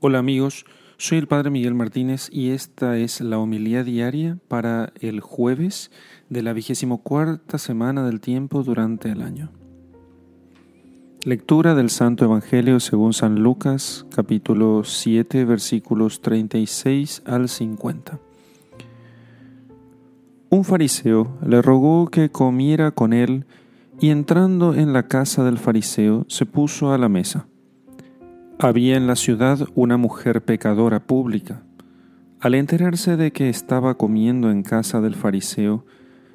Hola 0.00 0.20
amigos, 0.20 0.64
soy 0.96 1.18
el 1.18 1.26
Padre 1.26 1.50
Miguel 1.50 1.74
Martínez 1.74 2.28
y 2.30 2.50
esta 2.50 2.96
es 2.98 3.20
la 3.20 3.40
homilía 3.40 3.82
diaria 3.82 4.38
para 4.46 4.92
el 5.00 5.18
jueves 5.18 5.90
de 6.28 6.40
la 6.42 6.52
vigésimo 6.52 7.02
cuarta 7.02 7.58
semana 7.58 8.06
del 8.06 8.20
tiempo 8.20 8.62
durante 8.62 9.10
el 9.10 9.22
año. 9.22 9.50
Lectura 11.24 11.74
del 11.74 11.90
Santo 11.90 12.24
Evangelio 12.24 12.78
según 12.78 13.12
San 13.12 13.42
Lucas, 13.42 14.06
capítulo 14.14 14.84
7, 14.84 15.44
versículos 15.44 16.22
36 16.22 17.24
al 17.26 17.48
50. 17.48 18.20
Un 20.50 20.62
fariseo 20.62 21.36
le 21.44 21.60
rogó 21.60 22.06
que 22.06 22.30
comiera 22.30 22.92
con 22.92 23.12
él 23.12 23.46
y 23.98 24.10
entrando 24.10 24.76
en 24.76 24.92
la 24.92 25.08
casa 25.08 25.42
del 25.42 25.58
fariseo 25.58 26.24
se 26.28 26.46
puso 26.46 26.92
a 26.92 26.98
la 26.98 27.08
mesa. 27.08 27.48
Había 28.60 28.96
en 28.96 29.06
la 29.06 29.14
ciudad 29.14 29.68
una 29.76 29.96
mujer 29.96 30.44
pecadora 30.44 31.06
pública. 31.06 31.62
Al 32.40 32.56
enterarse 32.56 33.16
de 33.16 33.30
que 33.30 33.48
estaba 33.48 33.94
comiendo 33.94 34.50
en 34.50 34.64
casa 34.64 35.00
del 35.00 35.14
fariseo, 35.14 35.86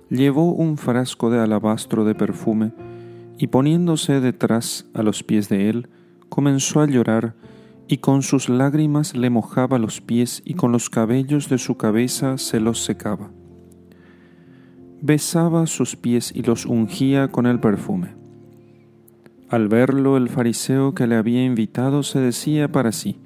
llevó 0.09 0.54
un 0.54 0.78
frasco 0.78 1.30
de 1.30 1.41
alabastro 1.41 2.05
de 2.05 2.16
perfume 2.16 2.72
y 3.38 3.48
poniéndose 3.48 4.22
detrás 4.22 4.86
a 4.94 5.04
los 5.04 5.22
pies 5.22 5.50
de 5.50 5.70
él, 5.70 5.90
comenzó 6.30 6.80
a 6.80 6.88
llorar 6.88 7.36
y 7.90 7.98
con 7.98 8.22
sus 8.22 8.48
lágrimas 8.48 9.17
le 9.17 9.30
mojaba 9.30 9.78
los 9.78 10.00
pies 10.00 10.42
y 10.45 10.53
con 10.53 10.72
los 10.72 10.90
cabellos 10.90 11.50
de 11.50 11.58
su 11.58 11.76
cabeza 11.76 12.38
se 12.38 12.62
los 12.62 12.86
secaba. 12.86 13.31
Besaba 15.02 15.67
sus 15.67 15.98
pies 15.98 16.31
y 16.34 16.44
los 16.44 16.66
ungía 16.66 17.28
con 17.28 17.48
el 17.48 17.59
perfume. 17.59 18.23
Al 19.53 19.67
verlo 19.67 20.17
el 20.17 20.30
fariseo 20.30 20.95
que 20.95 21.05
le 21.05 21.16
había 21.16 21.45
invitado 21.45 22.02
se 22.02 22.20
decía 22.20 22.71
para 22.71 22.91
sí, 22.91 23.20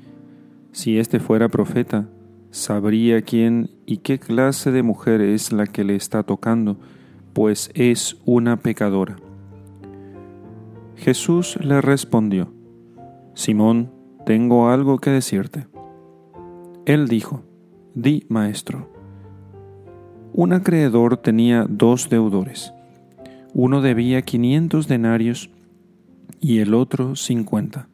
si 0.74 1.00
éste 1.00 1.22
fuera 1.22 1.48
profeta, 1.48 2.10
sabría 2.52 3.22
quién 3.22 3.70
y 3.86 4.00
qué 4.00 4.20
clase 4.20 4.72
de 4.72 4.84
mujer 4.84 5.22
es 5.22 5.54
la 5.54 5.68
que 5.68 5.86
le 5.86 5.96
está 5.96 6.24
tocando, 6.24 6.82
pues 7.32 7.72
es 7.76 8.18
una 8.26 8.58
pecadora. 8.58 9.16
Jesús 10.98 11.58
le 11.62 11.80
respondió, 11.80 12.54
Simón, 13.34 13.90
tengo 14.26 14.70
algo 14.70 14.98
que 14.98 15.12
decirte. 15.12 15.68
Él 16.86 17.08
dijo, 17.08 17.44
Di, 17.96 18.26
maestro. 18.28 18.92
Un 20.34 20.52
acreedor 20.52 21.16
tenía 21.16 21.66
dos 21.70 22.10
deudores. 22.10 22.74
Uno 23.54 23.80
debía 23.80 24.24
quinientos 24.24 24.90
denarios 24.90 25.52
y 26.40 26.60
el 26.60 26.74
otro 26.74 27.16
cincuenta. 27.16 27.88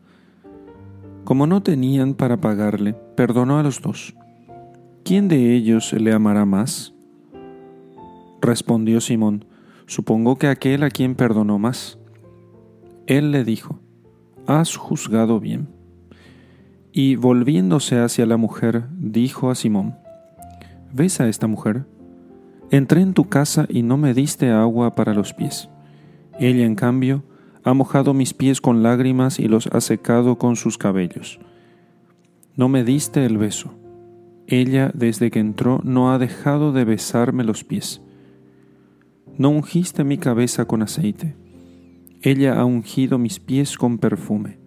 Como 1.23 1.48
no 1.48 1.64
tenían 1.64 2.14
para 2.14 2.42
pagarle, 2.42 2.94
perdonó 3.16 3.58
a 3.59 3.64
los 3.64 3.81
dos. 3.81 4.14
¿Quién 5.03 5.28
de 5.28 5.56
ellos 5.56 5.94
le 5.94 6.12
amará 6.14 6.45
más? 6.45 6.94
Respondió 8.42 9.00
Simón, 9.00 9.45
supongo 9.86 10.38
que 10.38 10.48
aquel 10.48 10.84
a 10.84 10.89
quien 10.89 11.16
perdonó 11.16 11.59
más. 11.59 11.98
Él 13.08 13.31
le 13.31 13.44
dijo, 13.44 13.80
Has 14.45 14.76
juzgado 14.76 15.39
bien. 15.39 15.70
Y 16.92 17.16
volviéndose 17.16 18.00
hacia 18.00 18.26
la 18.26 18.38
mujer, 18.38 18.86
dijo 18.98 19.50
a 19.50 19.56
Simón, 19.56 19.95
¿Ves 20.92 21.22
a 21.22 21.28
esta 21.28 21.48
mujer? 21.48 21.86
Entré 22.70 23.02
en 23.02 23.14
tu 23.14 23.30
casa 23.30 23.66
y 23.70 23.84
no 23.84 23.98
me 23.98 24.14
diste 24.14 24.52
agua 24.52 24.95
para 24.95 25.14
los 25.14 25.34
pies. 25.34 25.70
Ella, 26.39 26.66
en 26.66 26.76
cambio, 26.76 27.23
ha 27.64 27.73
mojado 27.73 28.14
mis 28.14 28.33
pies 28.33 28.61
con 28.61 28.83
lágrimas 28.83 29.39
y 29.39 29.47
los 29.47 29.67
ha 29.67 29.81
secado 29.81 30.38
con 30.38 30.56
sus 30.56 30.78
cabellos. 30.78 31.39
No 32.55 32.70
me 32.70 32.83
diste 32.83 33.25
el 33.25 33.38
beso. 33.38 33.73
Ella, 34.47 34.92
desde 34.94 35.31
que 35.31 35.39
entró, 35.39 35.81
no 35.83 36.11
ha 36.11 36.20
dejado 36.20 36.72
de 36.72 36.86
besarme 36.86 37.44
los 37.44 37.64
pies. 37.64 38.02
No 39.38 39.50
ungiste 39.50 40.04
mi 40.04 40.17
cabeza 40.17 40.65
con 40.65 40.82
aceite. 40.82 41.36
Ella 42.21 42.60
ha 42.60 42.65
ungido 42.65 43.17
mis 43.17 43.39
pies 43.39 43.77
con 43.77 43.98
perfume. 43.98 44.60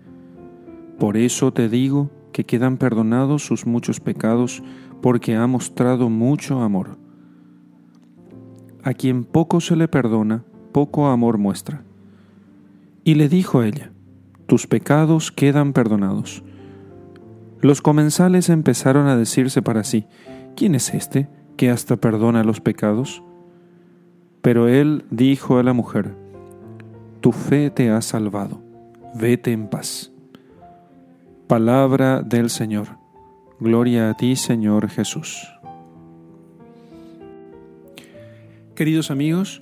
Por 0.98 1.16
eso 1.16 1.52
te 1.52 1.68
digo 1.68 2.10
que 2.32 2.44
quedan 2.44 2.76
perdonados 2.76 3.46
sus 3.46 3.66
muchos 3.66 4.00
pecados, 4.00 4.62
porque 5.00 5.36
ha 5.36 5.46
mostrado 5.46 6.10
mucho 6.10 6.60
amor. 6.60 6.98
A 8.82 8.92
quien 8.92 9.24
poco 9.24 9.60
se 9.60 9.76
le 9.76 9.88
perdona, 9.88 10.44
poco 10.72 11.06
amor 11.06 11.38
muestra. 11.38 11.85
Y 13.06 13.14
le 13.14 13.28
dijo 13.28 13.62
ella, 13.62 13.92
tus 14.46 14.66
pecados 14.66 15.30
quedan 15.30 15.72
perdonados. 15.72 16.42
Los 17.60 17.80
comensales 17.80 18.48
empezaron 18.48 19.06
a 19.06 19.16
decirse 19.16 19.62
para 19.62 19.84
sí, 19.84 20.06
¿quién 20.56 20.74
es 20.74 20.92
este 20.92 21.28
que 21.56 21.70
hasta 21.70 21.98
perdona 21.98 22.42
los 22.42 22.60
pecados? 22.60 23.22
Pero 24.42 24.66
él 24.66 25.04
dijo 25.12 25.58
a 25.58 25.62
la 25.62 25.72
mujer, 25.72 26.16
tu 27.20 27.30
fe 27.30 27.70
te 27.70 27.90
ha 27.90 28.02
salvado, 28.02 28.60
vete 29.14 29.52
en 29.52 29.68
paz. 29.68 30.10
Palabra 31.46 32.22
del 32.22 32.50
Señor. 32.50 32.88
Gloria 33.60 34.10
a 34.10 34.14
ti, 34.14 34.34
Señor 34.34 34.88
Jesús. 34.88 35.46
Queridos 38.74 39.12
amigos, 39.12 39.60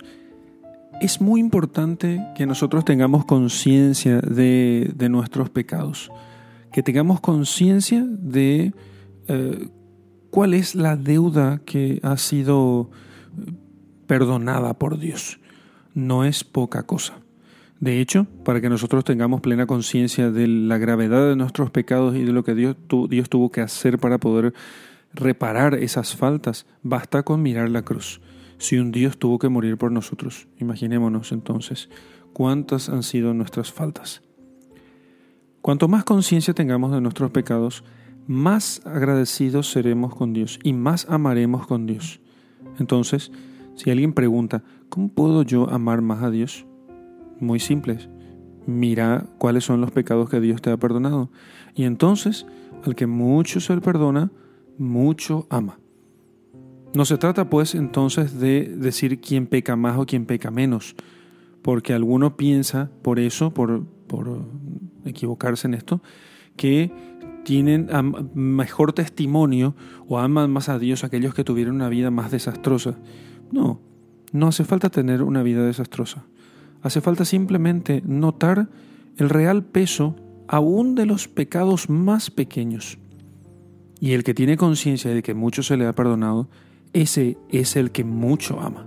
es 1.01 1.21
muy 1.21 1.39
importante 1.39 2.25
que 2.35 2.45
nosotros 2.45 2.85
tengamos 2.85 3.25
conciencia 3.25 4.19
de, 4.19 4.93
nuestros 5.09 5.49
pecados, 5.49 6.11
que 6.71 6.83
tengamos 6.83 7.19
conciencia 7.19 8.05
de 8.05 8.73
eh, 9.27 9.69
cuál 10.29 10.53
es 10.53 10.75
la 10.75 10.95
deuda 10.95 11.61
que 11.65 11.99
ha 12.03 12.17
sido 12.17 12.89
perdonada 14.07 14.73
por 14.73 14.99
Dios. 14.99 15.39
No 15.93 16.25
es 16.25 16.43
poca 16.43 16.83
cosa. 16.83 17.19
De 17.79 17.99
hecho, 17.99 18.25
para 18.43 18.61
que 18.61 18.69
nosotros 18.69 19.03
tengamos 19.03 19.41
plena 19.41 19.67
conciencia 19.67 20.31
de 20.31 20.47
la 20.47 20.77
gravedad 20.77 21.29
de 21.29 21.35
nuestros 21.35 21.71
pecados 21.71 22.15
y 22.15 22.23
de 22.23 22.31
lo 22.31 22.43
que 22.43 22.55
Dios, 22.55 22.77
Dios 23.09 23.29
tuvo 23.29 23.51
que 23.51 23.61
hacer 23.61 23.99
para 23.99 24.17
poder 24.17 24.53
reparar 25.13 25.75
esas 25.75 26.15
faltas, 26.15 26.65
basta 26.83 27.23
con 27.23 27.41
mirar 27.41 27.69
la 27.69 27.83
cruz 27.83 28.21
si 28.57 28.77
un 28.77 28.91
Dios 28.91 29.17
tuvo 29.17 29.39
que 29.39 29.49
morir 29.49 29.77
por 29.77 29.91
nosotros. 29.91 30.47
Imaginémonos 30.59 31.31
entonces 31.31 31.89
cuántas 32.33 32.89
han 32.89 33.03
sido 33.03 33.33
nuestras 33.33 33.71
faltas. 33.71 34.21
Cuanto 35.61 35.87
más 35.87 36.03
conciencia 36.03 36.53
tengamos 36.53 36.91
de 36.91 37.01
nuestros 37.01 37.31
pecados, 37.31 37.83
más 38.27 38.81
agradecidos 38.85 39.71
seremos 39.71 40.15
con 40.15 40.33
Dios 40.33 40.59
y 40.63 40.73
más 40.73 41.07
amaremos 41.09 41.65
con 41.67 41.85
Dios. 41.85 42.19
Entonces, 42.79 43.31
si 43.75 43.89
alguien 43.89 44.13
pregunta, 44.13 44.63
¿cómo 44.89 45.09
puedo 45.09 45.43
yo 45.43 45.69
amar 45.69 46.01
más 46.01 46.23
a 46.23 46.29
Dios? 46.29 46.65
Muy 47.39 47.59
simple. 47.59 47.97
Mira 48.65 49.25
cuáles 49.37 49.63
son 49.63 49.81
los 49.81 49.91
pecados 49.91 50.29
que 50.29 50.39
Dios 50.39 50.61
te 50.61 50.71
ha 50.71 50.77
perdonado. 50.77 51.29
Y 51.75 51.83
entonces, 51.83 52.45
al 52.83 52.95
que 52.95 53.07
mucho 53.07 53.59
se 53.59 53.75
le 53.75 53.81
perdona, 53.81 54.31
mucho 54.77 55.47
ama. 55.49 55.79
No 56.95 57.03
se 57.03 57.17
trata 57.17 57.49
pues 57.49 57.75
entonces 57.75 58.39
de 58.39 58.73
decir 58.73 59.19
quién 59.19 59.47
peca 59.47 59.75
más 59.75 59.97
o 59.97 60.05
quién 60.05 60.25
peca 60.25 60.49
menos, 60.49 60.95
porque 61.61 61.93
alguno 61.93 62.37
piensa 62.37 62.89
por 63.01 63.19
eso, 63.19 63.53
por, 63.53 63.83
equivocarse 65.03 65.67
en 65.67 65.73
esto, 65.73 66.01
que 66.55 66.93
tienen 67.43 67.89
mejor 68.33 68.93
testimonio 68.93 69.75
o 70.07 70.19
aman 70.19 70.49
más 70.49 70.69
a 70.69 70.79
Dios 70.79 71.03
aquellos 71.03 71.33
que 71.33 71.43
tuvieron 71.43 71.75
una 71.75 71.89
vida 71.89 72.11
más 72.11 72.31
desastrosa. 72.31 72.97
No, 73.51 73.81
no 74.31 74.47
hace 74.47 74.63
falta 74.63 74.89
tener 74.89 75.21
una 75.21 75.43
vida 75.43 75.65
desastrosa. 75.65 76.23
Hace 76.81 77.01
falta 77.01 77.25
simplemente 77.25 78.03
notar 78.05 78.69
el 79.17 79.29
real 79.29 79.65
peso 79.65 80.15
aún 80.47 80.95
de 80.95 81.05
los 81.05 81.27
pecados 81.27 81.89
más 81.89 82.31
pequeños. 82.31 82.97
Y 83.99 84.13
el 84.13 84.23
que 84.23 84.33
tiene 84.33 84.55
conciencia 84.55 85.13
de 85.13 85.21
que 85.21 85.33
mucho 85.33 85.61
se 85.61 85.75
le 85.75 85.87
ha 85.87 85.93
perdonado, 85.93 86.47
ese 86.95 87.37
es 87.49 87.75
el 87.75 87.91
que 87.91 88.05
mucho 88.05 88.61
ama. 88.61 88.85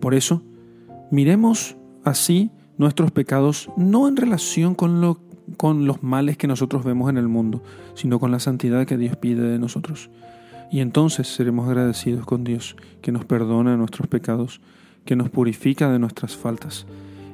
Por 0.00 0.12
eso, 0.12 0.42
miremos 1.12 1.76
así 2.02 2.50
nuestros 2.78 3.12
pecados 3.12 3.70
no 3.76 4.08
en 4.08 4.16
relación 4.16 4.74
con, 4.74 5.00
lo, 5.00 5.20
con 5.56 5.86
los 5.86 6.02
males 6.02 6.36
que 6.36 6.48
nosotros 6.48 6.84
vemos 6.84 7.10
en 7.10 7.16
el 7.16 7.28
mundo, 7.28 7.62
sino 7.94 8.18
con 8.18 8.32
la 8.32 8.40
santidad 8.40 8.86
que 8.86 8.96
Dios 8.96 9.16
pide 9.16 9.42
de 9.42 9.60
nosotros. 9.60 10.10
Y 10.68 10.80
entonces 10.80 11.28
seremos 11.28 11.68
agradecidos 11.68 12.26
con 12.26 12.42
Dios, 12.42 12.74
que 13.02 13.12
nos 13.12 13.24
perdona 13.24 13.76
nuestros 13.76 14.08
pecados, 14.08 14.60
que 15.04 15.14
nos 15.14 15.30
purifica 15.30 15.88
de 15.92 16.00
nuestras 16.00 16.36
faltas. 16.36 16.86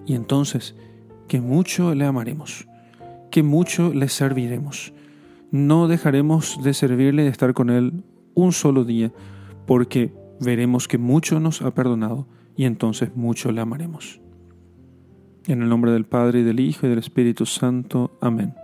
Y 0.06 0.16
entonces, 0.16 0.76
que 1.28 1.40
mucho 1.40 1.94
le 1.94 2.04
amaremos, 2.04 2.68
que 3.30 3.42
mucho 3.42 3.94
le 3.94 4.10
serviremos. 4.10 4.92
No 5.50 5.88
dejaremos 5.88 6.62
de 6.62 6.74
servirle 6.74 7.22
y 7.22 7.24
de 7.24 7.30
estar 7.30 7.54
con 7.54 7.70
Él 7.70 8.04
un 8.34 8.52
solo 8.52 8.84
día, 8.84 9.12
porque 9.66 10.12
veremos 10.40 10.88
que 10.88 10.98
mucho 10.98 11.40
nos 11.40 11.62
ha 11.62 11.72
perdonado 11.72 12.26
y 12.56 12.64
entonces 12.64 13.14
mucho 13.16 13.52
le 13.52 13.60
amaremos. 13.60 14.20
En 15.46 15.62
el 15.62 15.68
nombre 15.68 15.92
del 15.92 16.06
Padre 16.06 16.40
y 16.40 16.42
del 16.42 16.60
Hijo 16.60 16.86
y 16.86 16.90
del 16.90 16.98
Espíritu 16.98 17.46
Santo. 17.46 18.16
Amén. 18.20 18.54